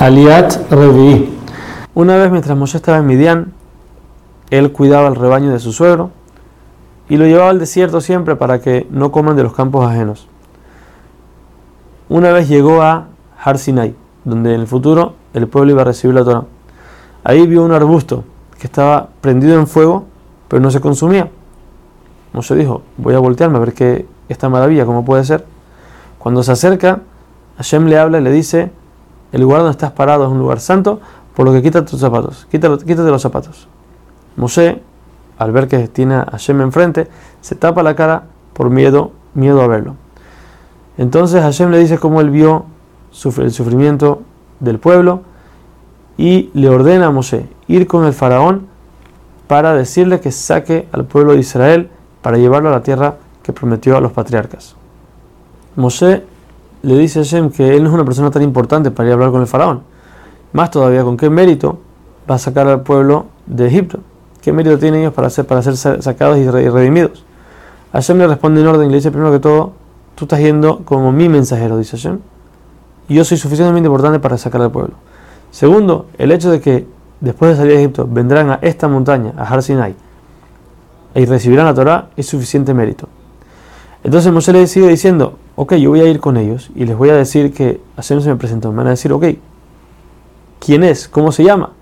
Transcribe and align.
Aliat 0.00 0.70
Revi. 0.70 1.28
Una 1.92 2.16
vez 2.16 2.30
mientras 2.30 2.56
Moshe 2.56 2.78
estaba 2.78 2.96
en 2.96 3.06
Midian, 3.06 3.52
él 4.48 4.72
cuidaba 4.72 5.08
el 5.08 5.14
rebaño 5.14 5.52
de 5.52 5.58
su 5.58 5.74
suegro 5.74 6.10
y 7.10 7.18
lo 7.18 7.26
llevaba 7.26 7.50
al 7.50 7.58
desierto 7.58 8.00
siempre 8.00 8.34
para 8.34 8.62
que 8.62 8.86
no 8.90 9.12
coman 9.12 9.36
de 9.36 9.42
los 9.42 9.52
campos 9.52 9.86
ajenos. 9.86 10.26
Una 12.08 12.32
vez 12.32 12.48
llegó 12.48 12.80
a 12.80 13.08
Har 13.44 13.58
Sinai, 13.58 13.94
donde 14.24 14.54
en 14.54 14.60
el 14.62 14.66
futuro 14.66 15.16
el 15.34 15.46
pueblo 15.48 15.72
iba 15.72 15.82
a 15.82 15.84
recibir 15.84 16.14
la 16.14 16.24
Torah. 16.24 16.44
Ahí 17.22 17.46
vio 17.46 17.62
un 17.62 17.72
arbusto 17.72 18.24
que 18.58 18.68
estaba 18.68 19.10
prendido 19.20 19.58
en 19.58 19.66
fuego, 19.66 20.06
pero 20.48 20.62
no 20.62 20.70
se 20.70 20.80
consumía. 20.80 21.28
Moshe 22.32 22.54
dijo, 22.54 22.80
voy 22.96 23.12
a 23.12 23.18
voltearme 23.18 23.58
a 23.58 23.60
ver 23.60 23.74
qué 23.74 24.06
esta 24.30 24.48
maravilla, 24.48 24.86
cómo 24.86 25.04
puede 25.04 25.24
ser. 25.24 25.44
Cuando 26.18 26.42
se 26.42 26.52
acerca, 26.52 27.00
Hashem 27.58 27.84
le 27.84 27.98
habla 27.98 28.18
y 28.18 28.22
le 28.22 28.32
dice, 28.32 28.72
el 29.32 29.40
lugar 29.40 29.60
donde 29.60 29.72
estás 29.72 29.92
parado 29.92 30.24
es 30.24 30.30
un 30.30 30.38
lugar 30.38 30.60
santo, 30.60 31.00
por 31.34 31.46
lo 31.46 31.52
que 31.52 31.62
quita 31.62 31.84
tus 31.84 32.00
zapatos, 32.00 32.46
quítate, 32.50 33.10
los 33.10 33.22
zapatos. 33.22 33.68
Moshe, 34.36 34.82
al 35.38 35.52
ver 35.52 35.68
que 35.68 35.88
tiene 35.88 36.16
a 36.16 36.26
Hashem 36.32 36.60
enfrente, 36.60 37.08
se 37.40 37.54
tapa 37.54 37.82
la 37.82 37.94
cara 37.94 38.24
por 38.52 38.70
miedo, 38.70 39.12
miedo 39.34 39.62
a 39.62 39.66
verlo. 39.66 39.96
Entonces 40.98 41.40
Hashem 41.42 41.70
le 41.70 41.78
dice 41.78 41.98
cómo 41.98 42.20
él 42.20 42.30
vio 42.30 42.66
el 43.38 43.50
sufrimiento 43.50 44.22
del 44.58 44.78
pueblo 44.78 45.22
y 46.18 46.50
le 46.52 46.68
ordena 46.68 47.06
a 47.06 47.10
Moshe 47.10 47.48
ir 47.68 47.86
con 47.86 48.04
el 48.04 48.12
faraón 48.12 48.66
para 49.46 49.74
decirle 49.74 50.20
que 50.20 50.30
saque 50.30 50.88
al 50.92 51.06
pueblo 51.06 51.32
de 51.32 51.40
Israel 51.40 51.90
para 52.22 52.36
llevarlo 52.36 52.68
a 52.68 52.72
la 52.72 52.82
tierra 52.82 53.16
que 53.42 53.52
prometió 53.52 53.96
a 53.96 54.00
los 54.00 54.12
patriarcas. 54.12 54.76
Le 56.82 56.98
dice 56.98 57.20
a 57.20 57.22
Hashem 57.22 57.50
que 57.50 57.76
él 57.76 57.82
no 57.82 57.90
es 57.90 57.94
una 57.94 58.04
persona 58.04 58.30
tan 58.30 58.42
importante 58.42 58.90
para 58.90 59.08
ir 59.08 59.12
a 59.12 59.14
hablar 59.14 59.30
con 59.30 59.40
el 59.40 59.46
faraón. 59.46 59.82
Más 60.52 60.70
todavía, 60.70 61.04
¿con 61.04 61.16
qué 61.16 61.30
mérito 61.30 61.78
va 62.28 62.36
a 62.36 62.38
sacar 62.38 62.66
al 62.68 62.82
pueblo 62.82 63.26
de 63.46 63.66
Egipto? 63.66 64.00
¿Qué 64.40 64.52
mérito 64.52 64.78
tienen 64.78 65.00
ellos 65.00 65.12
para 65.12 65.28
ser, 65.30 65.46
para 65.46 65.62
ser 65.62 65.76
sacados 65.76 66.38
y 66.38 66.48
redimidos? 66.48 67.24
Hashem 67.92 68.18
le 68.18 68.26
responde 68.26 68.60
en 68.60 68.66
orden 68.66 68.88
y 68.88 68.90
le 68.90 68.96
dice 68.96 69.10
primero 69.10 69.32
que 69.32 69.40
todo, 69.40 69.72
tú 70.14 70.24
estás 70.24 70.40
yendo 70.40 70.84
como 70.84 71.12
mi 71.12 71.28
mensajero, 71.28 71.76
dice 71.76 71.96
Hashem, 71.96 72.18
y 73.08 73.14
yo 73.14 73.24
soy 73.24 73.36
suficientemente 73.36 73.88
importante 73.88 74.20
para 74.20 74.38
sacar 74.38 74.62
al 74.62 74.70
pueblo. 74.70 74.94
Segundo, 75.50 76.06
el 76.16 76.30
hecho 76.30 76.50
de 76.50 76.60
que 76.60 76.86
después 77.20 77.50
de 77.50 77.56
salir 77.56 77.72
de 77.72 77.80
Egipto 77.80 78.08
vendrán 78.08 78.50
a 78.50 78.58
esta 78.62 78.86
montaña, 78.86 79.32
a 79.36 79.42
Har 79.42 79.62
Sinai, 79.62 79.94
y 81.14 81.24
recibirán 81.24 81.66
la 81.66 81.74
Torah, 81.74 82.10
es 82.16 82.26
suficiente 82.26 82.72
mérito. 82.72 83.08
Entonces 84.04 84.32
Moshe 84.32 84.52
le 84.52 84.66
sigue 84.68 84.88
diciendo, 84.88 85.38
ok, 85.60 85.74
yo 85.74 85.90
voy 85.90 86.00
a 86.00 86.06
ir 86.06 86.20
con 86.20 86.38
ellos 86.38 86.70
y 86.74 86.86
les 86.86 86.96
voy 86.96 87.10
a 87.10 87.14
decir 87.14 87.52
que 87.52 87.82
Hashem 87.96 88.22
se 88.22 88.30
me 88.30 88.36
presentó. 88.36 88.70
Me 88.70 88.78
van 88.78 88.86
a 88.86 88.90
decir, 88.90 89.12
ok, 89.12 89.26
¿quién 90.58 90.82
es? 90.82 91.06
¿Cómo 91.06 91.32
se 91.32 91.44
llama? 91.44 91.72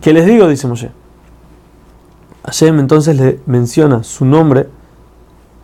¿Qué 0.00 0.12
les 0.12 0.26
digo? 0.26 0.48
Dice 0.48 0.66
Moshe. 0.66 0.90
Hashem 2.44 2.80
entonces 2.80 3.16
le 3.16 3.38
menciona 3.46 4.02
su 4.02 4.24
nombre, 4.24 4.66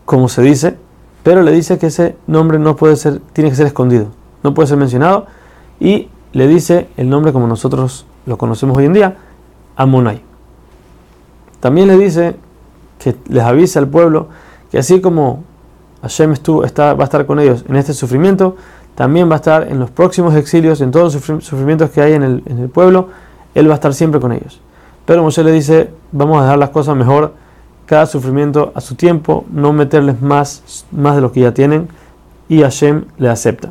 como 0.04 0.28
se 0.28 0.42
dice, 0.42 0.76
pero 1.24 1.42
le 1.42 1.50
dice 1.50 1.76
que 1.76 1.88
ese 1.88 2.14
nombre 2.28 2.60
no 2.60 2.76
puede 2.76 2.94
ser, 2.94 3.20
tiene 3.32 3.50
que 3.50 3.56
ser 3.56 3.66
escondido, 3.66 4.12
no 4.44 4.54
puede 4.54 4.68
ser 4.68 4.76
mencionado, 4.76 5.26
y 5.80 6.10
le 6.32 6.46
dice 6.46 6.86
el 6.96 7.10
nombre 7.10 7.32
como 7.32 7.48
nosotros 7.48 8.06
lo 8.26 8.38
conocemos 8.38 8.78
hoy 8.78 8.84
en 8.84 8.92
día, 8.92 9.16
Amonai. 9.74 10.22
También 11.58 11.88
le 11.88 11.98
dice 11.98 12.36
que 13.00 13.16
les 13.26 13.42
avisa 13.42 13.80
al 13.80 13.88
pueblo 13.88 14.28
que 14.70 14.78
así 14.78 15.00
como 15.00 15.42
Hashem 16.02 16.32
está, 16.32 16.94
va 16.94 17.02
a 17.02 17.04
estar 17.04 17.26
con 17.26 17.40
ellos 17.40 17.64
en 17.68 17.76
este 17.76 17.92
sufrimiento, 17.92 18.56
también 18.94 19.28
va 19.28 19.34
a 19.34 19.36
estar 19.36 19.68
en 19.68 19.78
los 19.78 19.90
próximos 19.90 20.34
exilios, 20.34 20.80
en 20.80 20.90
todos 20.90 21.14
los 21.14 21.44
sufrimientos 21.44 21.90
que 21.90 22.00
hay 22.00 22.12
en 22.14 22.22
el, 22.22 22.68
pueblo, 22.72 23.08
Él 23.54 23.68
va 23.68 23.72
a 23.72 23.74
estar 23.76 23.94
siempre 23.94 24.20
con 24.20 24.32
ellos. 24.32 24.60
Pero 25.06 25.22
Moshe 25.22 25.42
le 25.42 25.52
dice, 25.52 25.90
vamos 26.12 26.38
a 26.38 26.42
dejar 26.42 26.58
las 26.58 26.70
cosas 26.70 26.96
mejor, 26.96 27.34
cada 27.86 28.06
sufrimiento 28.06 28.72
a 28.74 28.80
su 28.80 28.94
tiempo, 28.94 29.44
no 29.50 29.72
meterles 29.72 30.20
más, 30.20 30.84
más 30.90 31.14
de 31.14 31.22
lo 31.22 31.32
que 31.32 31.40
ya 31.40 31.54
tienen, 31.54 31.88
y 32.48 32.62
Hashem 32.62 33.04
le 33.18 33.28
acepta. 33.28 33.70